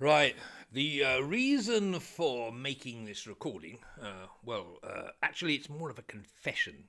Right. 0.00 0.34
The 0.72 1.04
uh, 1.04 1.20
reason 1.20 2.00
for 2.00 2.50
making 2.50 3.04
this 3.04 3.28
recording, 3.28 3.78
uh, 4.02 4.26
well, 4.44 4.78
uh, 4.82 5.10
actually, 5.22 5.54
it's 5.54 5.68
more 5.68 5.88
of 5.88 6.00
a 6.00 6.02
confession, 6.02 6.88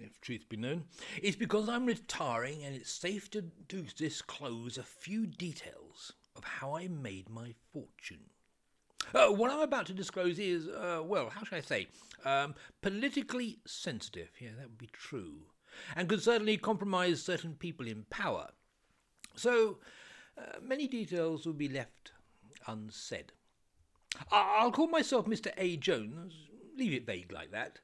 if 0.00 0.18
truth 0.22 0.48
be 0.48 0.56
known, 0.56 0.84
is 1.22 1.36
because 1.36 1.68
I'm 1.68 1.84
retiring 1.84 2.64
and 2.64 2.74
it's 2.74 2.90
safe 2.90 3.30
to, 3.32 3.42
disclose 3.94 4.78
a 4.78 4.82
few 4.82 5.26
details 5.26 6.14
of 6.34 6.44
how 6.44 6.74
I 6.74 6.88
made 6.88 7.28
my 7.28 7.52
fortune. 7.74 8.30
Uh, 9.14 9.28
what 9.28 9.50
I'm 9.50 9.60
about 9.60 9.84
to 9.86 9.92
disclose 9.92 10.38
is, 10.38 10.66
uh, 10.66 11.02
well, 11.04 11.28
how 11.28 11.44
should 11.44 11.58
I 11.58 11.60
say, 11.60 11.88
um, 12.24 12.54
politically 12.80 13.58
sensitive. 13.66 14.30
Yeah, 14.40 14.52
that 14.56 14.68
would 14.68 14.78
be 14.78 14.88
true. 14.94 15.42
And 15.94 16.08
could 16.08 16.22
certainly 16.22 16.56
compromise 16.56 17.22
certain 17.22 17.52
people 17.52 17.86
in 17.86 18.06
power. 18.08 18.48
So, 19.34 19.78
uh, 20.38 20.58
many 20.62 20.88
details 20.88 21.44
will 21.44 21.52
be 21.52 21.68
left 21.68 22.12
unsaid. 22.66 23.32
I'll 24.30 24.72
call 24.72 24.88
myself 24.88 25.26
Mr. 25.26 25.52
A. 25.56 25.76
Jones, 25.76 26.34
leave 26.76 26.92
it 26.92 27.06
vague 27.06 27.32
like 27.32 27.50
that. 27.52 27.80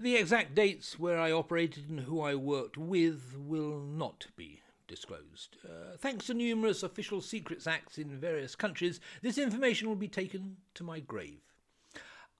The 0.00 0.16
exact 0.16 0.54
dates 0.54 0.98
where 0.98 1.18
I 1.18 1.30
operated 1.30 1.88
and 1.88 2.00
who 2.00 2.20
I 2.20 2.34
worked 2.34 2.78
with 2.78 3.36
will 3.36 3.78
not 3.78 4.26
be 4.36 4.62
disclosed. 4.88 5.56
Uh, 5.64 5.96
thanks 5.98 6.26
to 6.26 6.34
numerous 6.34 6.82
official 6.82 7.20
secrets 7.20 7.66
acts 7.66 7.98
in 7.98 8.18
various 8.18 8.54
countries, 8.54 9.00
this 9.22 9.38
information 9.38 9.88
will 9.88 9.96
be 9.96 10.08
taken 10.08 10.56
to 10.74 10.84
my 10.84 11.00
grave. 11.00 11.40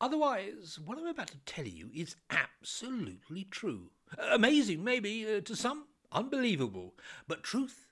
Otherwise, 0.01 0.79
what 0.85 0.99
I'm 0.99 1.07
about 1.07 1.29
to 1.29 1.39
tell 1.47 1.67
you 1.67 1.91
is 1.95 2.17
absolutely 2.31 3.45
true. 3.45 3.91
Amazing, 4.19 4.85
maybe, 4.85 5.27
uh, 5.27 5.41
to 5.41 5.57
some, 5.57 5.87
unbelievable, 6.13 6.95
but 7.27 7.43
truth 7.43 7.87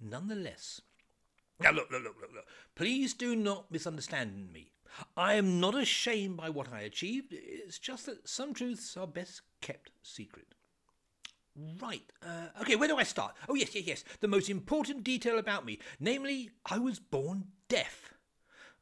nonetheless. 0.00 0.80
Now, 1.60 1.72
look, 1.72 1.90
look, 1.90 2.04
look, 2.04 2.16
look, 2.20 2.30
look. 2.34 2.46
Please 2.74 3.14
do 3.14 3.34
not 3.34 3.70
misunderstand 3.70 4.52
me. 4.52 4.72
I 5.16 5.34
am 5.34 5.60
not 5.60 5.74
ashamed 5.74 6.36
by 6.36 6.50
what 6.50 6.72
I 6.72 6.80
achieved. 6.80 7.32
It's 7.32 7.78
just 7.78 8.06
that 8.06 8.28
some 8.28 8.54
truths 8.54 8.96
are 8.96 9.06
best 9.06 9.42
kept 9.60 9.90
secret. 10.02 10.54
Right. 11.80 12.04
Uh, 12.24 12.60
okay, 12.60 12.76
where 12.76 12.88
do 12.88 12.96
I 12.96 13.02
start? 13.02 13.34
Oh, 13.48 13.54
yes, 13.54 13.74
yes, 13.74 13.86
yes. 13.86 14.04
The 14.20 14.28
most 14.28 14.48
important 14.48 15.02
detail 15.02 15.38
about 15.38 15.64
me. 15.64 15.78
Namely, 15.98 16.50
I 16.66 16.78
was 16.78 17.00
born 17.00 17.46
deaf. 17.68 18.14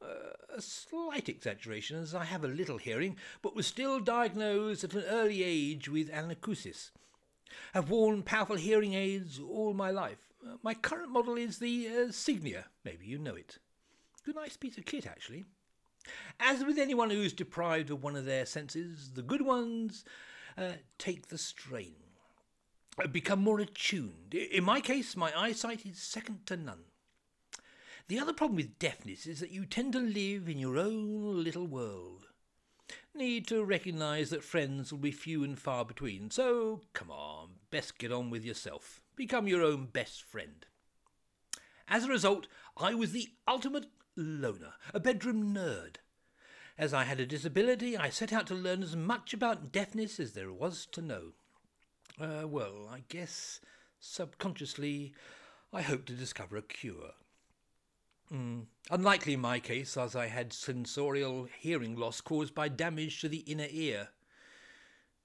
Uh, 0.01 0.55
a 0.55 0.61
slight 0.61 1.29
exaggeration, 1.29 1.99
as 1.99 2.15
I 2.15 2.25
have 2.25 2.45
a 2.45 2.49
little 2.49 2.77
hearing, 2.77 3.17
but 3.41 3.57
was 3.57 3.67
still 3.67 3.99
diagnosed 3.99 4.85
at 4.85 4.93
an 4.93 5.05
early 5.09 5.43
age 5.43 5.89
with 5.89 6.11
anacusis. 6.11 6.91
Have 7.73 7.89
worn 7.89 8.23
powerful 8.23 8.57
hearing 8.57 8.93
aids 8.93 9.41
all 9.41 9.73
my 9.73 9.91
life. 9.91 10.35
My 10.63 10.75
current 10.75 11.11
model 11.11 11.37
is 11.37 11.59
the 11.59 11.89
uh, 11.89 11.93
Signia. 12.09 12.65
Maybe 12.85 13.07
you 13.07 13.19
know 13.19 13.35
it. 13.35 13.59
Good 14.25 14.37
nice 14.37 14.57
piece 14.57 14.79
of 14.79 14.85
kit, 14.85 15.07
actually. 15.07 15.45
As 16.39 16.65
with 16.65 16.79
anyone 16.79 17.11
who's 17.11 17.33
deprived 17.33 17.91
of 17.91 18.03
one 18.03 18.17
of 18.17 18.25
their 18.25 18.47
senses, 18.47 19.11
the 19.15 19.23
good 19.23 19.43
ones 19.43 20.05
uh, 20.57 20.73
take 20.99 21.29
the 21.29 21.39
strain, 21.39 21.97
uh, 23.03 23.07
become 23.07 23.41
more 23.41 23.61
attuned. 23.61 24.35
In 24.35 24.65
my 24.65 24.81
case, 24.81 25.17
my 25.17 25.33
eyesight 25.37 25.85
is 25.85 26.01
second 26.01 26.47
to 26.47 26.57
none. 26.57 26.85
The 28.09 28.21
other 28.21 28.33
problem 28.33 28.57
with 28.57 28.79
deafness 28.79 29.27
is 29.27 29.41
that 29.41 29.51
you 29.51 29.67
tend 29.67 29.93
to 29.95 29.99
live 29.99 30.49
in 30.49 30.59
your 30.59 30.79
own 30.79 31.43
little 31.43 31.67
world. 31.67 32.27
Need 33.15 33.49
to 33.49 33.65
recognise 33.65 34.31
that 34.31 34.45
friends 34.45 34.93
will 34.93 35.01
be 35.01 35.11
few 35.11 35.43
and 35.43 35.59
far 35.59 35.85
between, 35.85 36.31
so 36.31 36.83
come 36.93 37.11
on, 37.11 37.49
best 37.71 37.99
get 37.99 38.13
on 38.13 38.31
with 38.31 38.45
yourself. 38.45 39.01
Become 39.17 39.49
your 39.49 39.63
own 39.63 39.87
best 39.87 40.23
friend. 40.23 40.67
As 41.89 42.05
a 42.05 42.09
result, 42.09 42.49
I 42.77 42.93
was 42.93 43.13
the 43.13 43.31
ultimate 43.49 43.87
loner, 44.15 44.75
a 44.93 45.01
bedroom 45.01 45.55
nerd. 45.55 45.97
As 46.79 46.93
I 46.93 47.05
had 47.05 47.19
a 47.19 47.27
disability, 47.27 47.97
I 47.97 48.11
set 48.11 48.33
out 48.33 48.47
to 48.49 48.55
learn 48.55 48.83
as 48.83 48.95
much 48.95 49.33
about 49.33 49.73
deafness 49.73 50.21
as 50.21 50.33
there 50.33 50.53
was 50.53 50.87
to 50.93 51.01
know. 51.01 51.33
Uh, 52.21 52.47
well, 52.47 52.89
I 52.91 53.05
guess 53.09 53.61
subconsciously 53.99 55.15
I 55.73 55.81
hoped 55.81 56.07
to 56.09 56.13
discover 56.13 56.59
a 56.59 56.63
cure. 56.63 57.13
Mm. 58.31 58.67
Unlikely 58.91 59.35
in 59.35 59.41
my 59.41 59.61
case, 59.61 59.97
as 59.97 60.15
I 60.15 60.27
had 60.27 60.51
sensorineural 60.51 61.49
hearing 61.59 61.97
loss 61.97 62.21
caused 62.21 62.55
by 62.55 62.69
damage 62.69 63.21
to 63.21 63.29
the 63.29 63.39
inner 63.39 63.69
ear. 63.71 64.09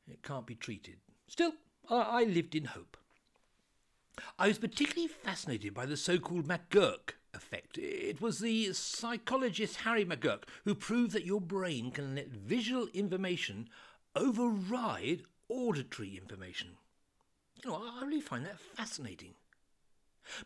It 0.07 0.23
can't 0.23 0.47
be 0.47 0.55
treated. 0.55 0.97
Still, 1.27 1.53
I, 1.89 2.01
I 2.01 2.23
lived 2.23 2.55
in 2.55 2.65
hope. 2.65 2.97
I 4.37 4.47
was 4.47 4.59
particularly 4.59 5.07
fascinated 5.07 5.73
by 5.73 5.85
the 5.85 5.97
so 5.97 6.17
called 6.17 6.47
McGurk 6.47 7.13
effect. 7.33 7.77
It 7.77 8.21
was 8.21 8.39
the 8.39 8.73
psychologist 8.73 9.77
Harry 9.77 10.05
McGurk 10.05 10.43
who 10.65 10.75
proved 10.75 11.13
that 11.13 11.25
your 11.25 11.41
brain 11.41 11.91
can 11.91 12.15
let 12.15 12.27
visual 12.29 12.87
information 12.93 13.69
override 14.15 15.23
auditory 15.47 16.17
information. 16.17 16.77
You 17.63 17.69
know, 17.71 17.75
I 17.75 18.03
really 18.05 18.21
find 18.21 18.45
that 18.45 18.59
fascinating. 18.59 19.35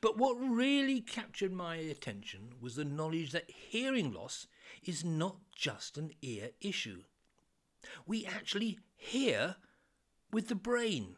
But 0.01 0.17
what 0.17 0.33
really 0.35 1.01
captured 1.01 1.51
my 1.51 1.75
attention 1.75 2.53
was 2.61 2.75
the 2.75 2.85
knowledge 2.85 3.31
that 3.31 3.49
hearing 3.49 4.13
loss 4.13 4.47
is 4.83 5.03
not 5.03 5.37
just 5.55 5.97
an 5.97 6.11
ear 6.21 6.51
issue. 6.61 7.03
We 8.05 8.25
actually 8.25 8.79
hear 8.95 9.57
with 10.31 10.47
the 10.47 10.55
brain. 10.55 11.17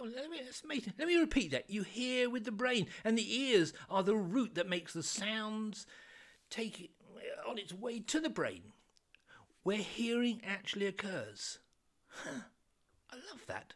On, 0.00 0.12
let, 0.14 0.30
me, 0.30 0.82
let 0.98 1.08
me 1.08 1.16
repeat 1.16 1.50
that. 1.52 1.68
You 1.68 1.82
hear 1.82 2.30
with 2.30 2.44
the 2.44 2.52
brain, 2.52 2.86
and 3.04 3.16
the 3.16 3.40
ears 3.40 3.72
are 3.90 4.02
the 4.02 4.16
route 4.16 4.54
that 4.54 4.68
makes 4.68 4.92
the 4.92 5.02
sounds 5.02 5.86
take 6.50 6.80
it 6.80 6.90
uh, 7.16 7.50
on 7.50 7.58
its 7.58 7.72
way 7.72 8.00
to 8.00 8.20
the 8.20 8.30
brain, 8.30 8.72
where 9.62 9.78
hearing 9.78 10.40
actually 10.46 10.86
occurs. 10.86 11.58
Huh. 12.08 12.42
I 13.10 13.16
love 13.16 13.46
that. 13.46 13.74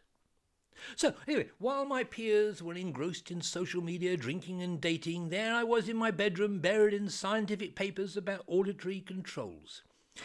So, 0.96 1.14
anyway, 1.28 1.50
while 1.58 1.84
my 1.84 2.02
peers 2.04 2.62
were 2.62 2.74
engrossed 2.74 3.30
in 3.30 3.40
social 3.40 3.82
media, 3.82 4.16
drinking 4.16 4.62
and 4.62 4.80
dating, 4.80 5.28
there 5.28 5.54
I 5.54 5.62
was 5.62 5.88
in 5.88 5.96
my 5.96 6.10
bedroom, 6.10 6.58
buried 6.58 6.94
in 6.94 7.08
scientific 7.08 7.76
papers 7.76 8.16
about 8.16 8.44
auditory 8.46 9.00
controls. 9.00 9.82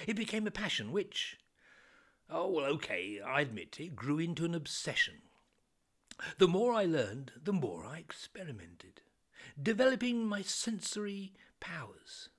It 0.07 0.15
became 0.15 0.47
a 0.47 0.51
passion 0.51 0.91
which, 0.91 1.37
oh, 2.29 2.49
well, 2.49 2.65
okay, 2.65 3.21
I 3.25 3.41
admit 3.41 3.79
it 3.79 3.95
grew 3.95 4.19
into 4.19 4.45
an 4.45 4.55
obsession. 4.55 5.15
The 6.37 6.47
more 6.47 6.73
I 6.73 6.85
learned, 6.85 7.31
the 7.41 7.53
more 7.53 7.85
I 7.85 7.99
experimented, 7.99 9.01
developing 9.61 10.25
my 10.25 10.41
sensory 10.41 11.33
powers. 11.59 12.29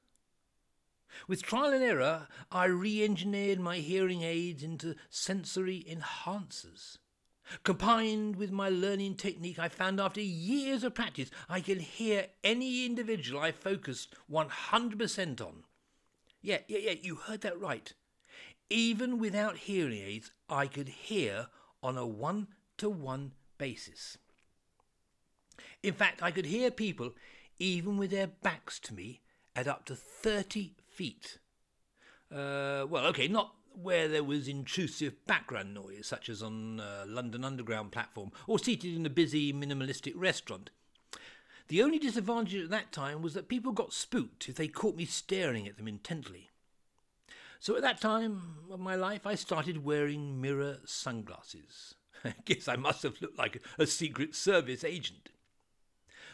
With 1.26 1.42
trial 1.42 1.72
and 1.72 1.82
error, 1.82 2.28
I 2.50 2.66
re 2.66 3.02
engineered 3.02 3.60
my 3.60 3.78
hearing 3.78 4.22
aids 4.22 4.62
into 4.62 4.94
sensory 5.10 5.84
enhancers. 5.88 6.98
Combined 7.64 8.36
with 8.36 8.50
my 8.50 8.68
learning 8.68 9.16
technique, 9.16 9.58
I 9.58 9.68
found 9.68 10.00
after 10.00 10.20
years 10.20 10.84
of 10.84 10.94
practice 10.94 11.30
I 11.48 11.60
could 11.60 11.80
hear 11.80 12.26
any 12.44 12.84
individual 12.84 13.40
I 13.40 13.52
focused 13.52 14.14
100% 14.30 15.40
on. 15.40 15.64
Yeah, 16.42 16.58
yeah, 16.68 16.78
yeah, 16.78 16.94
you 17.00 17.16
heard 17.16 17.40
that 17.40 17.58
right. 17.58 17.92
Even 18.70 19.18
without 19.18 19.56
hearing 19.56 19.98
aids, 19.98 20.30
I 20.48 20.66
could 20.66 20.88
hear 20.88 21.48
on 21.82 21.96
a 21.96 22.06
one 22.06 22.48
to 22.76 22.90
one 22.90 23.32
basis. 23.58 24.18
In 25.82 25.94
fact, 25.94 26.22
I 26.22 26.30
could 26.30 26.46
hear 26.46 26.70
people, 26.70 27.14
even 27.58 27.98
with 27.98 28.10
their 28.10 28.26
backs 28.26 28.78
to 28.80 28.94
me, 28.94 29.20
at 29.54 29.68
up 29.68 29.84
to 29.86 29.94
30 29.94 30.72
feet. 30.88 31.38
Uh, 32.32 32.86
well, 32.88 33.06
okay, 33.06 33.28
not 33.28 33.54
where 33.80 34.08
there 34.08 34.24
was 34.24 34.48
intrusive 34.48 35.24
background 35.26 35.74
noise, 35.74 36.06
such 36.06 36.28
as 36.28 36.42
on 36.42 36.80
a 36.80 37.06
London 37.06 37.44
Underground 37.44 37.92
platform 37.92 38.32
or 38.46 38.58
seated 38.58 38.94
in 38.94 39.06
a 39.06 39.10
busy 39.10 39.52
minimalistic 39.52 40.14
restaurant. 40.16 40.70
The 41.68 41.82
only 41.82 41.98
disadvantage 41.98 42.64
at 42.64 42.70
that 42.70 42.92
time 42.92 43.22
was 43.22 43.34
that 43.34 43.48
people 43.48 43.72
got 43.72 43.92
spooked 43.92 44.48
if 44.48 44.56
they 44.56 44.68
caught 44.68 44.96
me 44.96 45.04
staring 45.04 45.68
at 45.68 45.76
them 45.76 45.86
intently. 45.86 46.50
So 47.60 47.76
at 47.76 47.82
that 47.82 48.00
time 48.00 48.56
of 48.70 48.80
my 48.80 48.94
life, 48.94 49.26
I 49.26 49.34
started 49.34 49.84
wearing 49.84 50.40
mirror 50.40 50.78
sunglasses. 50.84 51.94
I 52.24 52.34
guess 52.44 52.68
I 52.68 52.76
must 52.76 53.02
have 53.02 53.20
looked 53.20 53.38
like 53.38 53.62
a 53.78 53.86
Secret 53.86 54.34
Service 54.34 54.84
agent. 54.84 55.30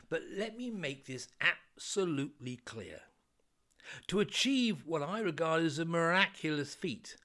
But 0.09 0.23
let 0.37 0.57
me 0.57 0.71
make 0.71 1.07
this 1.07 1.29
absolutely 1.41 2.57
clear. 2.65 3.01
To 4.09 4.21
achieve 4.21 4.87
what 4.87 5.03
I 5.03 5.21
regard 5.21 5.63
as 5.63 5.79
a 5.79 5.85
miraculous 5.85 6.75
feat, 6.75 7.17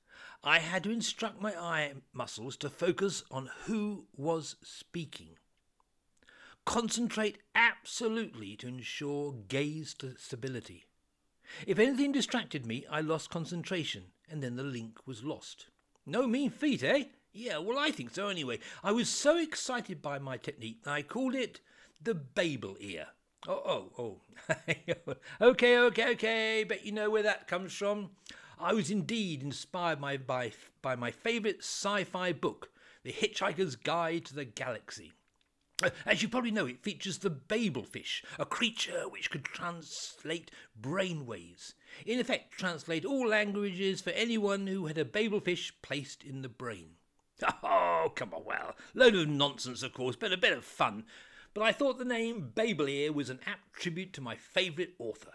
I 0.43 0.59
had 0.59 0.83
to 0.83 0.91
instruct 0.91 1.41
my 1.41 1.53
eye 1.53 1.93
muscles 2.13 2.55
to 2.57 2.69
focus 2.69 3.23
on 3.31 3.49
who 3.65 4.07
was 4.15 4.55
speaking. 4.63 5.37
Concentrate 6.65 7.39
absolutely 7.55 8.55
to 8.57 8.67
ensure 8.67 9.33
gaze 9.47 9.95
stability. 10.17 10.85
If 11.65 11.79
anything 11.79 12.11
distracted 12.11 12.65
me, 12.65 12.85
I 12.89 13.01
lost 13.01 13.29
concentration, 13.29 14.11
and 14.29 14.43
then 14.43 14.55
the 14.55 14.63
link 14.63 14.99
was 15.05 15.23
lost. 15.23 15.67
No 16.05 16.27
mean 16.27 16.51
feat, 16.51 16.83
eh? 16.83 17.05
Yeah, 17.33 17.59
well, 17.59 17.77
I 17.77 17.91
think 17.91 18.11
so 18.11 18.27
anyway. 18.27 18.59
I 18.83 18.91
was 18.91 19.09
so 19.09 19.37
excited 19.37 20.01
by 20.01 20.19
my 20.19 20.37
technique 20.37 20.81
I 20.85 21.01
called 21.01 21.35
it 21.35 21.61
the 22.01 22.15
Babel 22.15 22.75
ear. 22.79 23.07
Oh, 23.47 23.89
oh, 23.97 24.21
oh. 24.49 25.13
okay, 25.41 25.77
okay, 25.79 26.11
okay. 26.11 26.63
Bet 26.63 26.85
you 26.85 26.91
know 26.91 27.09
where 27.09 27.23
that 27.23 27.47
comes 27.47 27.73
from. 27.73 28.11
I 28.59 28.73
was 28.73 28.91
indeed 28.91 29.41
inspired 29.41 30.01
by, 30.01 30.17
by, 30.17 30.51
by 30.81 30.95
my 30.95 31.11
favourite 31.11 31.59
sci 31.59 32.03
fi 32.03 32.33
book, 32.33 32.71
The 33.03 33.13
Hitchhiker's 33.13 33.75
Guide 33.75 34.25
to 34.25 34.35
the 34.35 34.45
Galaxy. 34.45 35.13
As 36.05 36.21
you 36.21 36.27
probably 36.27 36.51
know, 36.51 36.65
it 36.65 36.83
features 36.83 37.19
the 37.19 37.29
Babel 37.29 37.83
fish, 37.83 38.21
a 38.37 38.45
creature 38.45 39.07
which 39.07 39.31
could 39.31 39.45
translate 39.45 40.51
brainwaves. 40.79 41.73
In 42.05 42.19
effect, 42.19 42.51
translate 42.51 43.05
all 43.05 43.27
languages 43.27 44.01
for 44.01 44.09
anyone 44.09 44.67
who 44.67 44.87
had 44.87 44.97
a 44.97 45.05
Babel 45.05 45.39
fish 45.39 45.73
placed 45.81 46.23
in 46.23 46.41
the 46.41 46.49
brain. 46.49 46.95
Oh, 47.63 48.11
come 48.15 48.33
on, 48.33 48.43
well, 48.45 48.75
load 48.93 49.15
of 49.15 49.27
nonsense, 49.27 49.83
of 49.83 49.93
course, 49.93 50.15
but 50.15 50.31
a 50.31 50.37
bit 50.37 50.57
of 50.57 50.63
fun. 50.63 51.03
But 51.53 51.63
I 51.63 51.71
thought 51.71 51.97
the 51.97 52.05
name 52.05 52.51
Babel 52.55 52.87
Ear 52.87 53.11
was 53.11 53.29
an 53.29 53.39
apt 53.45 53.73
tribute 53.73 54.13
to 54.13 54.21
my 54.21 54.35
favourite 54.35 54.93
author. 54.99 55.33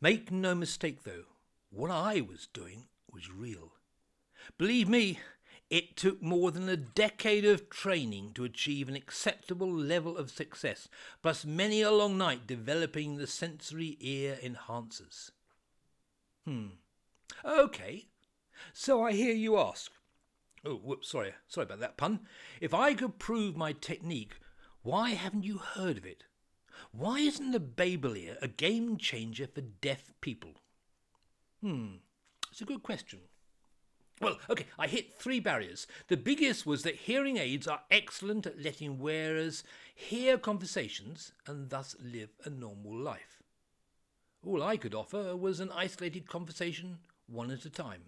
Make 0.00 0.30
no 0.30 0.54
mistake, 0.54 1.02
though, 1.04 1.24
what 1.68 1.90
I 1.90 2.20
was 2.22 2.48
doing 2.52 2.86
was 3.12 3.30
real. 3.30 3.72
Believe 4.56 4.88
me, 4.88 5.18
it 5.68 5.96
took 5.96 6.22
more 6.22 6.50
than 6.50 6.68
a 6.68 6.76
decade 6.76 7.44
of 7.44 7.68
training 7.70 8.32
to 8.34 8.44
achieve 8.44 8.88
an 8.88 8.96
acceptable 8.96 9.70
level 9.70 10.16
of 10.16 10.30
success, 10.30 10.88
plus 11.22 11.44
many 11.44 11.82
a 11.82 11.90
long 11.90 12.16
night 12.16 12.46
developing 12.46 13.16
the 13.16 13.26
sensory 13.26 13.96
ear 14.00 14.38
enhancers. 14.42 15.30
Hmm. 16.44 16.68
Okay. 17.44 18.06
So 18.72 19.04
I 19.04 19.12
hear 19.12 19.34
you 19.34 19.58
ask. 19.58 19.92
Oh, 20.64 20.74
whoops, 20.74 21.08
sorry, 21.08 21.34
sorry 21.48 21.64
about 21.64 21.80
that 21.80 21.96
pun. 21.96 22.20
If 22.60 22.74
I 22.74 22.94
could 22.94 23.18
prove 23.18 23.56
my 23.56 23.72
technique, 23.72 24.34
why 24.82 25.10
haven't 25.10 25.44
you 25.44 25.58
heard 25.58 25.96
of 25.96 26.04
it? 26.04 26.24
Why 26.92 27.20
isn't 27.20 27.52
the 27.52 27.60
Babel 27.60 28.14
a 28.40 28.48
game 28.48 28.96
changer 28.96 29.46
for 29.46 29.60
deaf 29.60 30.12
people? 30.20 30.54
Hmm, 31.60 31.96
it's 32.50 32.60
a 32.60 32.66
good 32.66 32.82
question. 32.82 33.20
Well, 34.20 34.38
okay, 34.50 34.66
I 34.78 34.86
hit 34.86 35.14
three 35.14 35.40
barriers. 35.40 35.86
The 36.08 36.16
biggest 36.16 36.66
was 36.66 36.82
that 36.82 36.94
hearing 36.94 37.38
aids 37.38 37.66
are 37.66 37.80
excellent 37.90 38.46
at 38.46 38.60
letting 38.60 38.98
wearers 38.98 39.64
hear 39.94 40.36
conversations 40.36 41.32
and 41.46 41.70
thus 41.70 41.96
live 42.02 42.30
a 42.44 42.50
normal 42.50 42.94
life. 42.94 43.42
All 44.44 44.62
I 44.62 44.76
could 44.76 44.94
offer 44.94 45.34
was 45.36 45.60
an 45.60 45.70
isolated 45.72 46.28
conversation, 46.28 46.98
one 47.26 47.50
at 47.50 47.64
a 47.64 47.70
time. 47.70 48.02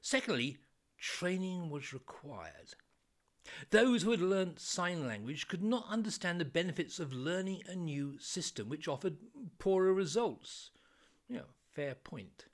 Secondly, 0.00 0.58
training 1.00 1.70
was 1.70 1.92
required. 1.92 2.74
Those 3.70 4.02
who 4.02 4.10
had 4.10 4.20
learnt 4.20 4.60
sign 4.60 5.06
language 5.06 5.48
could 5.48 5.62
not 5.62 5.86
understand 5.88 6.40
the 6.40 6.44
benefits 6.44 6.98
of 7.00 7.12
learning 7.12 7.62
a 7.66 7.74
new 7.74 8.18
system 8.18 8.68
which 8.68 8.86
offered 8.86 9.16
poorer 9.58 9.92
results. 9.92 10.70
You 11.28 11.38
know, 11.38 11.44
fair 11.72 11.94
point. 11.94 12.44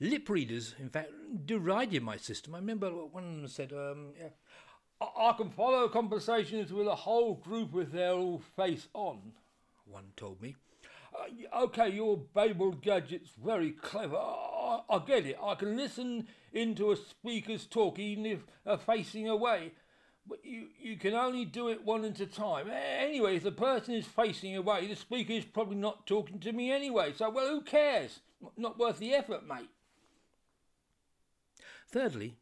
Lip 0.00 0.28
readers, 0.28 0.74
in 0.78 0.88
fact, 0.88 1.10
derided 1.46 2.02
my 2.02 2.16
system. 2.16 2.54
I 2.54 2.58
remember 2.58 2.90
one 2.90 3.24
of 3.24 3.36
them 3.36 3.48
said, 3.48 3.72
um, 3.72 4.12
yeah, 4.18 4.30
I-, 5.00 5.28
I 5.28 5.32
can 5.36 5.50
follow 5.50 5.88
conversations 5.88 6.72
with 6.72 6.86
a 6.86 6.94
whole 6.94 7.34
group 7.34 7.72
with 7.72 7.92
their 7.92 8.12
all 8.12 8.42
face 8.56 8.88
on, 8.94 9.32
one 9.84 10.12
told 10.16 10.42
me. 10.42 10.56
Uh, 11.14 11.64
okay, 11.64 11.90
your 11.90 12.16
Babel 12.16 12.72
gadget's 12.72 13.30
very 13.44 13.72
clever. 13.72 14.16
I, 14.16 14.80
I, 14.88 14.98
get 15.06 15.26
it. 15.26 15.38
I 15.42 15.54
can 15.54 15.76
listen 15.76 16.26
into 16.52 16.90
a 16.90 16.96
speaker's 16.96 17.66
talk 17.66 17.98
even 17.98 18.26
if 18.26 18.40
uh, 18.66 18.76
facing 18.76 19.28
away. 19.28 19.72
But 20.26 20.44
you, 20.44 20.68
you 20.80 20.96
can 20.96 21.14
only 21.14 21.44
do 21.44 21.68
it 21.68 21.84
one 21.84 22.04
at 22.04 22.20
a 22.20 22.26
time. 22.26 22.70
Anyway, 22.70 23.36
if 23.36 23.42
the 23.42 23.52
person 23.52 23.94
is 23.94 24.06
facing 24.06 24.56
away, 24.56 24.86
the 24.86 24.94
speaker 24.94 25.32
is 25.32 25.44
probably 25.44 25.76
not 25.76 26.06
talking 26.06 26.38
to 26.40 26.52
me 26.52 26.70
anyway. 26.70 27.12
So, 27.12 27.28
well, 27.28 27.48
who 27.48 27.62
cares? 27.62 28.20
Not 28.56 28.78
worth 28.78 28.98
the 28.98 29.14
effort, 29.14 29.46
mate. 29.46 29.70
Thirdly, 31.88 32.38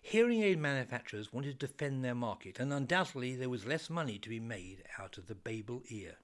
hearing 0.00 0.42
aid 0.42 0.58
manufacturers 0.58 1.32
wanted 1.32 1.58
to 1.60 1.66
defend 1.66 2.04
their 2.04 2.14
market, 2.14 2.58
and 2.58 2.72
undoubtedly 2.72 3.36
there 3.36 3.50
was 3.50 3.66
less 3.66 3.90
money 3.90 4.18
to 4.18 4.28
be 4.28 4.40
made 4.40 4.84
out 4.98 5.18
of 5.18 5.26
the 5.26 5.34
Babel 5.34 5.82
ear. 5.90 6.16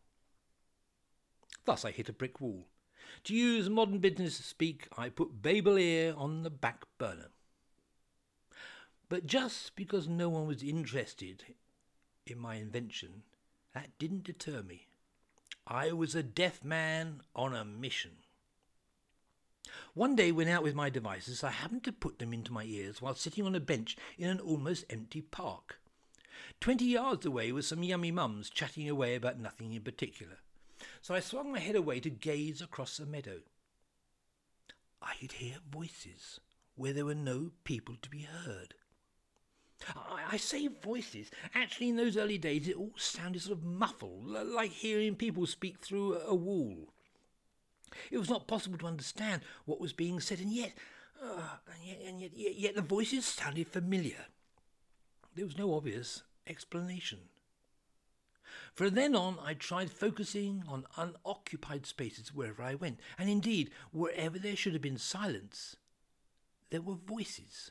Thus 1.68 1.84
I 1.84 1.90
hit 1.90 2.08
a 2.08 2.14
brick 2.14 2.40
wall. 2.40 2.66
To 3.24 3.34
use 3.34 3.68
modern 3.68 3.98
business 3.98 4.36
speak, 4.36 4.88
I 4.96 5.10
put 5.10 5.42
Babel 5.42 5.76
ear 5.76 6.14
on 6.16 6.42
the 6.42 6.48
back 6.48 6.86
burner. 6.96 7.28
But 9.10 9.26
just 9.26 9.76
because 9.76 10.08
no 10.08 10.30
one 10.30 10.46
was 10.46 10.62
interested 10.62 11.44
in 12.26 12.38
my 12.38 12.54
invention, 12.54 13.22
that 13.74 13.90
didn't 13.98 14.24
deter 14.24 14.62
me. 14.62 14.86
I 15.66 15.92
was 15.92 16.14
a 16.14 16.22
deaf 16.22 16.64
man 16.64 17.20
on 17.36 17.54
a 17.54 17.66
mission. 17.66 18.12
One 19.92 20.16
day, 20.16 20.32
when 20.32 20.48
out 20.48 20.62
with 20.62 20.74
my 20.74 20.88
devices, 20.88 21.44
I 21.44 21.50
happened 21.50 21.84
to 21.84 21.92
put 21.92 22.18
them 22.18 22.32
into 22.32 22.50
my 22.50 22.64
ears 22.64 23.02
while 23.02 23.14
sitting 23.14 23.44
on 23.44 23.54
a 23.54 23.60
bench 23.60 23.94
in 24.16 24.30
an 24.30 24.40
almost 24.40 24.86
empty 24.88 25.20
park. 25.20 25.80
Twenty 26.60 26.86
yards 26.86 27.26
away 27.26 27.52
were 27.52 27.60
some 27.60 27.82
yummy 27.82 28.10
mums 28.10 28.48
chatting 28.48 28.88
away 28.88 29.14
about 29.16 29.38
nothing 29.38 29.74
in 29.74 29.82
particular, 29.82 30.38
so 31.00 31.14
I 31.14 31.20
swung 31.20 31.52
my 31.52 31.58
head 31.58 31.76
away 31.76 32.00
to 32.00 32.10
gaze 32.10 32.60
across 32.60 32.96
the 32.96 33.06
meadow. 33.06 33.40
I 35.00 35.14
could 35.20 35.32
hear 35.32 35.56
voices 35.70 36.40
where 36.76 36.92
there 36.92 37.04
were 37.04 37.14
no 37.14 37.50
people 37.64 37.96
to 38.02 38.10
be 38.10 38.22
heard. 38.22 38.74
I, 39.94 40.22
I 40.32 40.36
say 40.36 40.68
voices. 40.68 41.30
Actually, 41.54 41.90
in 41.90 41.96
those 41.96 42.16
early 42.16 42.38
days, 42.38 42.68
it 42.68 42.76
all 42.76 42.92
sounded 42.96 43.42
sort 43.42 43.58
of 43.58 43.64
muffled, 43.64 44.26
like 44.26 44.70
hearing 44.70 45.14
people 45.14 45.46
speak 45.46 45.78
through 45.78 46.18
a 46.18 46.34
wall. 46.34 46.88
It 48.10 48.18
was 48.18 48.30
not 48.30 48.48
possible 48.48 48.78
to 48.78 48.86
understand 48.86 49.42
what 49.64 49.80
was 49.80 49.92
being 49.92 50.20
said, 50.20 50.40
and 50.40 50.52
yet, 50.52 50.72
uh, 51.22 51.56
and, 51.72 51.84
yet, 51.84 51.98
and 52.06 52.20
yet, 52.20 52.30
yet, 52.34 52.54
yet 52.56 52.74
the 52.74 52.82
voices 52.82 53.24
sounded 53.24 53.68
familiar. 53.68 54.26
There 55.34 55.46
was 55.46 55.58
no 55.58 55.74
obvious 55.74 56.22
explanation. 56.46 57.18
From 58.74 58.94
then 58.94 59.14
on, 59.14 59.38
I 59.42 59.54
tried 59.54 59.90
focusing 59.90 60.64
on 60.68 60.86
unoccupied 60.96 61.86
spaces 61.86 62.34
wherever 62.34 62.62
I 62.62 62.74
went, 62.74 63.00
and 63.18 63.28
indeed, 63.28 63.70
wherever 63.92 64.38
there 64.38 64.56
should 64.56 64.72
have 64.72 64.82
been 64.82 64.98
silence, 64.98 65.76
there 66.70 66.82
were 66.82 66.94
voices. 66.94 67.70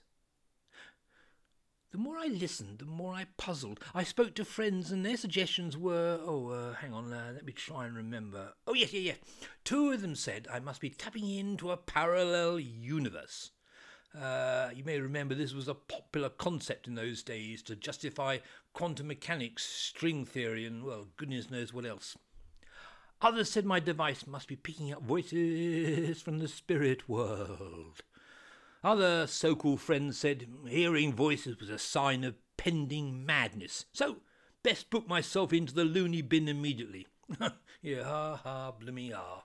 The 1.91 1.97
more 1.97 2.17
I 2.17 2.27
listened, 2.27 2.79
the 2.79 2.85
more 2.85 3.13
I 3.13 3.27
puzzled. 3.37 3.79
I 3.95 4.03
spoke 4.03 4.35
to 4.35 4.45
friends, 4.45 4.91
and 4.91 5.05
their 5.05 5.15
suggestions 5.15 5.77
were 5.77 6.19
oh, 6.21 6.49
uh, 6.49 6.73
hang 6.73 6.93
on, 6.93 7.13
uh, 7.13 7.31
let 7.33 7.45
me 7.45 7.53
try 7.53 7.85
and 7.85 7.95
remember. 7.95 8.53
Oh, 8.67 8.73
yes, 8.73 8.91
yes, 8.91 9.03
yes. 9.03 9.17
Two 9.63 9.91
of 9.91 10.01
them 10.01 10.15
said 10.15 10.47
I 10.51 10.59
must 10.59 10.81
be 10.81 10.89
tapping 10.89 11.29
into 11.29 11.71
a 11.71 11.77
parallel 11.77 12.59
universe. 12.59 13.51
Uh, 14.19 14.69
you 14.75 14.83
may 14.83 14.99
remember 14.99 15.35
this 15.35 15.53
was 15.53 15.67
a 15.67 15.75
popular 15.75 16.29
concept 16.29 16.87
in 16.87 16.95
those 16.95 17.23
days 17.23 17.61
to 17.61 17.75
justify 17.75 18.39
quantum 18.77 19.07
mechanics, 19.07 19.63
string 19.63 20.23
theory, 20.23 20.63
and, 20.63 20.83
well, 20.83 21.07
goodness 21.17 21.49
knows 21.49 21.73
what 21.73 21.83
else. 21.83 22.15
Others 23.23 23.49
said 23.49 23.65
my 23.65 23.79
device 23.79 24.27
must 24.27 24.47
be 24.47 24.55
picking 24.55 24.93
up 24.93 25.01
voices 25.01 26.21
from 26.21 26.37
the 26.37 26.47
spirit 26.47 27.09
world. 27.09 28.03
Other 28.83 29.25
so 29.25 29.55
called 29.55 29.81
friends 29.81 30.19
said 30.19 30.47
hearing 30.67 31.11
voices 31.11 31.59
was 31.59 31.71
a 31.71 31.79
sign 31.79 32.23
of 32.23 32.35
pending 32.55 33.25
madness, 33.25 33.85
so 33.93 34.17
best 34.61 34.91
put 34.91 35.07
myself 35.07 35.51
into 35.51 35.73
the 35.73 35.83
loony 35.83 36.21
bin 36.21 36.47
immediately. 36.47 37.07
yeah, 37.81 38.03
ha 38.03 38.35
ha, 38.35 38.73
bloomy 38.73 39.11
ah. 39.11 39.41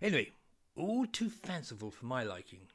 Anyway, 0.00 0.30
all 0.74 1.04
too 1.04 1.28
fanciful 1.28 1.90
for 1.90 2.06
my 2.06 2.22
liking. 2.22 2.68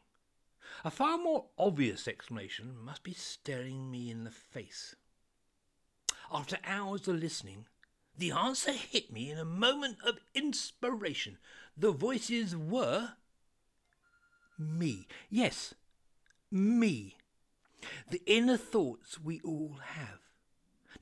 A 0.84 0.92
far 0.92 1.18
more 1.18 1.46
obvious 1.58 2.08
explanation 2.08 2.78
must 2.78 3.04
be 3.04 3.14
staring 3.14 3.90
me 3.90 4.10
in 4.10 4.24
the 4.24 4.32
face. 4.32 4.96
After 6.32 6.58
hours 6.66 7.08
of 7.08 7.18
listening, 7.18 7.66
the 8.18 8.32
answer 8.32 8.72
hit 8.72 9.12
me 9.12 9.30
in 9.30 9.38
a 9.38 9.46
moment 9.46 9.98
of 10.06 10.20
inspiration. 10.34 11.38
The 11.78 11.92
voices 11.92 12.56
were 12.56 13.14
me. 14.58 15.08
Yes, 15.30 15.76
me. 16.52 17.18
The 18.10 18.22
inner 18.26 18.58
thoughts 18.58 19.20
we 19.20 19.42
all 19.42 19.78
have. 19.84 20.20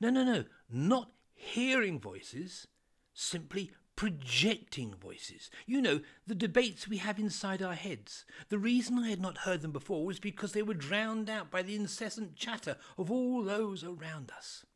No, 0.00 0.10
no, 0.10 0.24
no, 0.24 0.44
not 0.68 1.10
hearing 1.34 2.00
voices, 2.00 2.66
simply 3.12 3.70
projecting 3.96 4.94
voices. 4.94 5.50
You 5.66 5.80
know, 5.80 6.00
the 6.26 6.34
debates 6.34 6.88
we 6.88 6.98
have 6.98 7.18
inside 7.18 7.62
our 7.62 7.74
heads. 7.74 8.24
The 8.48 8.58
reason 8.58 8.98
I 8.98 9.10
had 9.10 9.20
not 9.20 9.38
heard 9.38 9.62
them 9.62 9.72
before 9.72 10.04
was 10.04 10.18
because 10.18 10.52
they 10.52 10.62
were 10.62 10.74
drowned 10.74 11.30
out 11.30 11.50
by 11.50 11.62
the 11.62 11.76
incessant 11.76 12.36
chatter 12.36 12.76
of 12.98 13.10
all 13.10 13.42
those 13.42 13.84
around 13.84 14.32
us. 14.36 14.66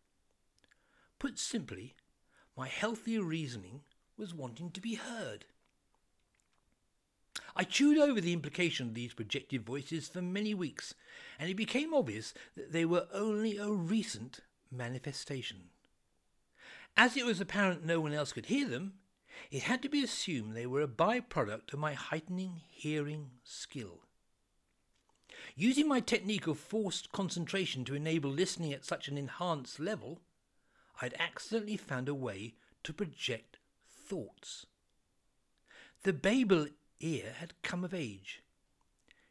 Put 1.19 1.39
simply, 1.39 1.97
my 2.57 2.69
healthy 2.69 3.19
reasoning 3.19 3.81
was 4.17 4.35
wanting 4.35 4.71
to 4.71 4.81
be 4.81 4.95
heard. 4.95 5.47
I 7.57 7.65
chewed 7.65 7.99
over 7.99 8.21
the 8.21 8.33
implication 8.33 8.89
of 8.89 8.95
these 8.95 9.15
projected 9.15 9.65
voices 9.65 10.09
for 10.09 10.23
many 10.23 10.55
weeks, 10.55 10.95
and 11.39 11.51
it 11.51 11.57
became 11.57 11.93
obvious 11.93 12.35
that 12.57 12.73
they 12.73 12.85
were 12.85 13.09
only 13.13 13.59
a 13.59 13.69
recent, 13.69 14.41
manifestation. 14.71 15.71
As 16.97 17.17
it 17.17 17.25
was 17.25 17.41
apparent 17.41 17.85
no 17.85 18.01
one 18.01 18.13
else 18.13 18.33
could 18.33 18.47
hear 18.47 18.69
them, 18.69 18.95
it 19.51 19.63
had 19.65 19.83
to 19.83 19.89
be 19.89 20.03
assumed 20.03 20.55
they 20.55 20.67
were 20.67 20.83
a 20.83 20.89
byproduct 20.89 21.73
of 21.73 21.79
my 21.79 21.95
heightening 21.95 22.63
hearing 22.69 23.31
skill. 23.45 24.01
Using 25.55 25.89
my 25.89 26.01
technique 26.01 26.47
of 26.47 26.59
forced 26.59 27.13
concentration 27.13 27.85
to 27.85 27.95
enable 27.95 28.31
listening 28.31 28.73
at 28.73 28.85
such 28.85 29.09
an 29.09 29.19
enhanced 29.19 29.81
level, 29.81 30.21
I'd 31.01 31.15
accidentally 31.19 31.77
found 31.77 32.09
a 32.09 32.15
way 32.15 32.55
to 32.85 32.93
project 32.93 33.59
thoughts. 33.89 34.67
The 36.03 36.13
Babel 36.13 36.69
ear 37.01 37.35
had 37.39 37.61
come 37.63 37.85
of 37.85 37.95
age. 37.95 38.43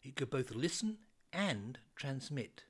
It 0.03 0.15
could 0.15 0.29
both 0.29 0.55
listen 0.55 0.97
and 1.33 1.79
transmit. 1.95 2.63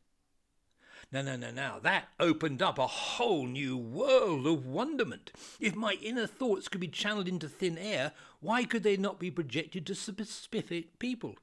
No, 1.10 1.22
no, 1.22 1.38
no, 1.38 1.52
no. 1.52 1.80
that 1.84 2.10
opened 2.20 2.62
up 2.62 2.78
a 2.78 2.88
whole 2.88 3.48
new 3.48 3.78
world 3.78 4.46
of 4.46 4.66
wonderment. 4.66 5.32
If 5.60 5.74
my 5.74 5.94
inner 6.02 6.28
thoughts 6.28 6.68
could 6.68 6.82
be 6.82 6.90
channeled 6.90 7.30
into 7.30 7.48
thin 7.48 7.78
air, 7.78 8.12
why 8.42 8.66
could 8.66 8.84
they 8.84 8.98
not 8.98 9.18
be 9.18 9.32
projected 9.32 9.86
to 9.86 9.96
specific 9.96 11.00
people? 11.00 11.36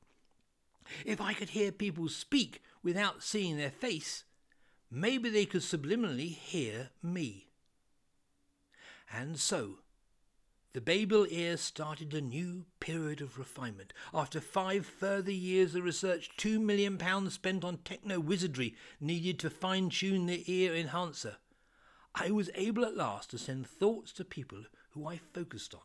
If 1.07 1.19
I 1.19 1.33
could 1.33 1.51
hear 1.51 1.73
people 1.73 2.11
speak 2.11 2.63
without 2.83 3.23
seeing 3.23 3.57
their 3.57 3.71
face, 3.71 4.25
maybe 4.91 5.31
they 5.31 5.47
could 5.47 5.63
subliminally 5.63 6.29
hear 6.29 6.91
me. 7.03 7.49
And 9.11 9.41
so, 9.41 9.79
the 10.75 10.81
Babel 10.81 11.25
ear 11.31 11.57
started 11.57 12.13
a 12.13 12.21
new 12.21 12.67
period 12.81 13.21
of 13.21 13.39
refinement. 13.39 13.93
After 14.13 14.41
five 14.41 14.85
further 14.85 15.31
years 15.31 15.77
of 15.77 15.85
research, 15.85 16.31
two 16.37 16.59
million 16.59 16.99
pounds 16.99 17.35
spent 17.35 17.63
on 17.63 17.79
techno 17.79 18.19
wizardry 18.19 18.75
needed 19.01 19.39
to 19.39 19.51
fine 19.51 19.89
tune 19.89 20.27
the 20.27 20.43
ear 20.53 20.75
enhancer, 20.75 21.37
I 22.13 22.33
was 22.33 22.51
able 22.57 22.85
at 22.85 22.97
last 22.97 23.31
to 23.31 23.39
send 23.39 23.69
thoughts 23.69 24.13
to 24.15 24.25
people 24.25 24.65
who 24.91 25.07
I 25.07 25.21
focused 25.33 25.75
on. 25.75 25.81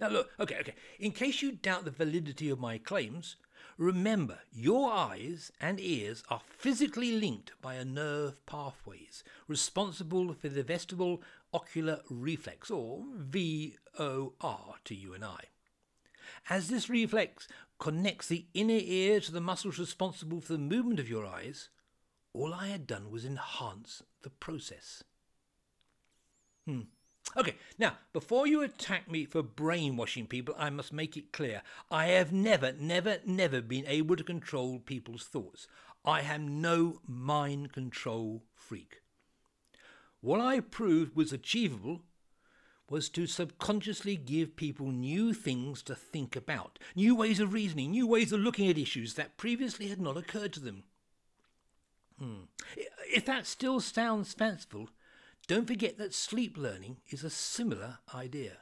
Now, 0.00 0.08
look, 0.08 0.30
okay, 0.38 0.58
okay. 0.60 0.74
In 1.00 1.10
case 1.10 1.42
you 1.42 1.50
doubt 1.50 1.84
the 1.84 1.90
validity 1.90 2.48
of 2.48 2.60
my 2.60 2.78
claims, 2.78 3.36
remember 3.78 4.38
your 4.52 4.90
eyes 4.90 5.52
and 5.60 5.80
ears 5.80 6.22
are 6.28 6.40
physically 6.48 7.12
linked 7.12 7.52
by 7.60 7.74
a 7.74 7.84
nerve 7.84 8.44
pathways 8.46 9.22
responsible 9.48 10.32
for 10.34 10.48
the 10.48 10.64
vestibular 10.64 11.18
ocular 11.52 12.00
reflex, 12.10 12.70
or 12.70 13.02
VOR 13.16 14.74
to 14.84 14.94
you 14.94 15.14
and 15.14 15.24
I. 15.24 15.44
As 16.50 16.68
this 16.68 16.90
reflex 16.90 17.48
connects 17.78 18.28
the 18.28 18.46
inner 18.54 18.80
ear 18.80 19.20
to 19.20 19.32
the 19.32 19.40
muscles 19.40 19.78
responsible 19.78 20.40
for 20.40 20.52
the 20.52 20.58
movement 20.58 21.00
of 21.00 21.08
your 21.08 21.24
eyes, 21.24 21.68
all 22.32 22.52
I 22.52 22.68
had 22.68 22.86
done 22.86 23.10
was 23.10 23.24
enhance 23.24 24.02
the 24.22 24.30
process. 24.30 25.02
Hmm. 26.66 26.82
Okay, 27.34 27.56
now, 27.78 27.98
before 28.12 28.46
you 28.46 28.62
attack 28.62 29.10
me 29.10 29.24
for 29.24 29.42
brainwashing 29.42 30.26
people, 30.26 30.54
I 30.58 30.70
must 30.70 30.92
make 30.92 31.16
it 31.16 31.32
clear 31.32 31.62
I 31.90 32.06
have 32.06 32.32
never, 32.32 32.72
never, 32.72 33.18
never 33.26 33.60
been 33.60 33.84
able 33.86 34.16
to 34.16 34.24
control 34.24 34.78
people's 34.78 35.24
thoughts. 35.24 35.66
I 36.04 36.20
am 36.22 36.60
no 36.60 37.00
mind 37.06 37.72
control 37.72 38.44
freak. 38.54 39.02
What 40.20 40.40
I 40.40 40.60
proved 40.60 41.14
was 41.14 41.32
achievable 41.32 42.02
was 42.88 43.08
to 43.10 43.26
subconsciously 43.26 44.16
give 44.16 44.56
people 44.56 44.92
new 44.92 45.34
things 45.34 45.82
to 45.82 45.94
think 45.94 46.36
about, 46.36 46.78
new 46.94 47.14
ways 47.14 47.40
of 47.40 47.52
reasoning, 47.52 47.90
new 47.90 48.06
ways 48.06 48.32
of 48.32 48.40
looking 48.40 48.68
at 48.68 48.78
issues 48.78 49.14
that 49.14 49.36
previously 49.36 49.88
had 49.88 50.00
not 50.00 50.16
occurred 50.16 50.52
to 50.52 50.60
them. 50.60 50.84
Hmm. 52.18 52.44
If 53.08 53.26
that 53.26 53.46
still 53.46 53.80
sounds 53.80 54.32
fanciful, 54.32 54.88
don't 55.46 55.66
forget 55.66 55.98
that 55.98 56.14
sleep 56.14 56.56
learning 56.56 56.98
is 57.08 57.22
a 57.22 57.30
similar 57.30 57.98
idea. 58.14 58.58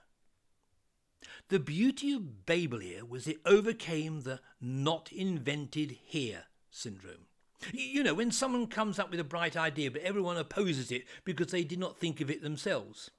The 1.48 1.58
beauty 1.58 2.12
of 2.12 2.46
Babel 2.46 2.82
ear 2.82 3.04
was 3.04 3.26
it 3.26 3.38
overcame 3.46 4.20
the 4.20 4.40
not 4.60 5.10
invented 5.12 5.92
here 6.04 6.44
syndrome. 6.70 7.26
You 7.72 8.02
know, 8.02 8.14
when 8.14 8.30
someone 8.30 8.66
comes 8.66 8.98
up 8.98 9.10
with 9.10 9.20
a 9.20 9.24
bright 9.24 9.56
idea 9.56 9.90
but 9.90 10.02
everyone 10.02 10.36
opposes 10.36 10.92
it 10.92 11.04
because 11.24 11.48
they 11.48 11.64
did 11.64 11.78
not 11.78 11.98
think 11.98 12.20
of 12.20 12.30
it 12.30 12.42
themselves. 12.42 13.10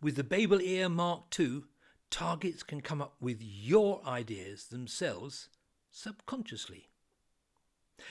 With 0.00 0.14
the 0.14 0.22
Babel 0.22 0.60
Ear 0.60 0.88
Mark 0.88 1.22
II, 1.38 1.62
targets 2.10 2.62
can 2.62 2.80
come 2.80 3.02
up 3.02 3.14
with 3.20 3.38
your 3.40 4.00
ideas 4.06 4.66
themselves 4.66 5.48
subconsciously. 5.90 6.88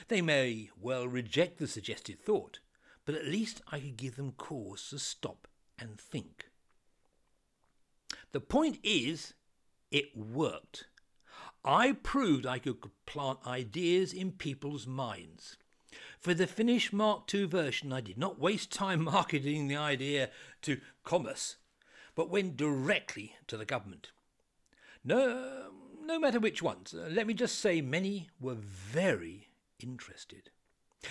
They 0.08 0.20
may 0.20 0.68
well 0.78 1.08
reject 1.08 1.58
the 1.58 1.66
suggested 1.66 2.20
thought, 2.20 2.60
but 3.08 3.16
at 3.16 3.24
least 3.24 3.62
I 3.72 3.80
could 3.80 3.96
give 3.96 4.16
them 4.16 4.32
cause 4.32 4.90
to 4.90 4.98
stop 4.98 5.48
and 5.78 5.98
think. 5.98 6.50
The 8.32 8.40
point 8.40 8.78
is, 8.82 9.32
it 9.90 10.14
worked. 10.14 10.88
I 11.64 11.92
proved 11.92 12.44
I 12.44 12.58
could 12.58 12.76
plant 13.06 13.38
ideas 13.46 14.12
in 14.12 14.32
people's 14.32 14.86
minds. 14.86 15.56
For 16.20 16.34
the 16.34 16.46
finished 16.46 16.92
Mark 16.92 17.32
II 17.32 17.46
version, 17.46 17.94
I 17.94 18.02
did 18.02 18.18
not 18.18 18.38
waste 18.38 18.70
time 18.70 19.04
marketing 19.04 19.68
the 19.68 19.76
idea 19.78 20.28
to 20.60 20.78
commerce, 21.02 21.56
but 22.14 22.28
went 22.28 22.58
directly 22.58 23.36
to 23.46 23.56
the 23.56 23.64
government. 23.64 24.10
No, 25.02 25.70
no 26.04 26.18
matter 26.18 26.38
which 26.38 26.60
ones, 26.60 26.92
uh, 26.92 27.08
let 27.10 27.26
me 27.26 27.32
just 27.32 27.58
say 27.58 27.80
many 27.80 28.28
were 28.38 28.58
very 28.58 29.48
interested. 29.78 30.50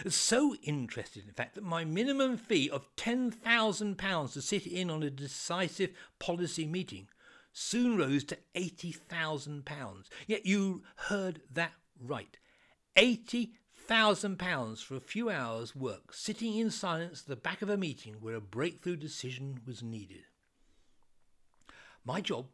So 0.09 0.55
interested, 0.63 1.25
in 1.25 1.33
fact, 1.33 1.55
that 1.55 1.63
my 1.63 1.85
minimum 1.85 2.37
fee 2.37 2.69
of 2.69 2.93
£10,000 2.97 4.33
to 4.33 4.41
sit 4.41 4.67
in 4.67 4.89
on 4.89 5.01
a 5.01 5.09
decisive 5.09 5.91
policy 6.19 6.67
meeting 6.67 7.07
soon 7.53 7.97
rose 7.97 8.23
to 8.25 8.37
£80,000. 8.55 10.03
Yet 10.27 10.45
you 10.45 10.83
heard 10.95 11.41
that 11.51 11.71
right. 11.99 12.37
£80,000 12.95 14.83
for 14.83 14.95
a 14.95 14.99
few 14.99 15.29
hours' 15.29 15.75
work, 15.75 16.13
sitting 16.13 16.55
in 16.55 16.69
silence 16.69 17.21
at 17.21 17.27
the 17.27 17.35
back 17.35 17.61
of 17.61 17.69
a 17.69 17.77
meeting 17.77 18.15
where 18.19 18.35
a 18.35 18.41
breakthrough 18.41 18.97
decision 18.97 19.61
was 19.65 19.81
needed. 19.81 20.25
My 22.05 22.21
job? 22.21 22.47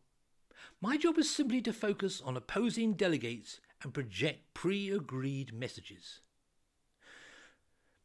My 0.80 0.98
job 0.98 1.18
was 1.18 1.30
simply 1.30 1.62
to 1.62 1.74
focus 1.74 2.22
on 2.22 2.38
opposing 2.38 2.94
delegates 2.94 3.60
and 3.82 3.94
project 3.94 4.54
pre 4.54 4.90
agreed 4.90 5.54
messages. 5.54 6.22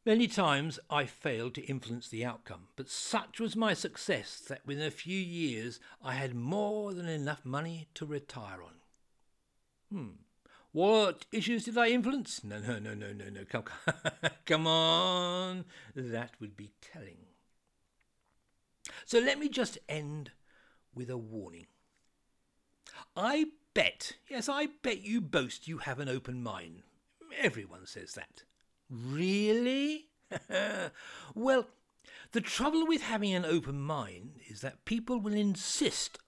Many 0.08 0.26
times 0.26 0.80
I 0.88 1.04
failed 1.04 1.52
to 1.56 1.66
influence 1.66 2.08
the 2.08 2.24
outcome, 2.24 2.68
but 2.76 2.88
such 2.88 3.38
was 3.40 3.54
my 3.54 3.74
success 3.74 4.40
that 4.48 4.66
within 4.66 4.86
a 4.86 4.90
few 4.90 5.18
years 5.18 5.80
I 6.02 6.14
had 6.14 6.34
more 6.34 6.94
than 6.94 7.06
enough 7.06 7.44
money 7.44 7.88
to 7.92 8.06
retire 8.06 8.62
on. 8.62 8.72
Hmm. 9.92 10.12
What 10.72 11.26
issues 11.30 11.64
did 11.66 11.76
I 11.76 11.88
influence? 11.88 12.42
No, 12.42 12.58
no, 12.58 12.78
no, 12.78 12.94
no, 12.94 13.12
no, 13.12 13.28
no. 13.28 13.44
Come, 13.44 13.64
come 14.46 14.66
on. 14.66 15.66
That 15.94 16.30
would 16.40 16.56
be 16.56 16.70
telling. 16.80 17.26
So 19.04 19.18
let 19.18 19.38
me 19.38 19.50
just 19.50 19.76
end 19.90 20.30
with 20.94 21.10
a 21.10 21.18
warning. 21.18 21.66
I 23.14 23.48
bet, 23.74 24.14
yes, 24.30 24.48
I 24.48 24.68
bet 24.82 25.02
you 25.02 25.20
boast 25.20 25.68
you 25.68 25.76
have 25.76 26.00
an 26.00 26.08
open 26.08 26.42
mind. 26.42 26.84
Everyone 27.38 27.84
says 27.84 28.14
that. 28.14 28.44
Really? 28.90 30.06
well, 31.34 31.66
the 32.32 32.40
trouble 32.40 32.86
with 32.86 33.02
having 33.02 33.34
an 33.34 33.44
open 33.44 33.80
mind 33.80 34.40
is 34.48 34.60
that 34.60 34.84
people 34.84 35.20
will 35.20 35.34
insist 35.34 36.18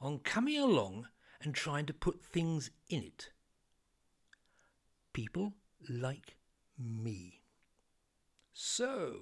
on 0.00 0.18
coming 0.20 0.58
along 0.58 1.08
and 1.42 1.54
trying 1.54 1.86
to 1.86 1.94
put 1.94 2.24
things 2.24 2.70
in 2.88 3.02
it. 3.02 3.30
People 5.12 5.54
like 5.88 6.36
me. 6.78 7.42
So, 8.52 9.16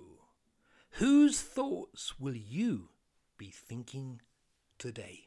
whose 0.92 1.40
thoughts 1.40 2.18
will 2.18 2.36
you 2.36 2.90
be 3.36 3.50
thinking 3.50 4.20
today? 4.78 5.26